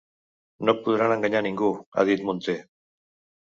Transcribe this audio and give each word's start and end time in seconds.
No 0.69 0.75
podran 0.87 1.13
enganyar 1.17 1.43
ningú 1.49 1.71
–ha 1.77 2.09
dit 2.13 2.27
Munté–. 2.33 2.61